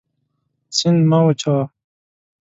سیند 0.77 1.01
مه 1.09 1.19
وچوه. 1.25 1.61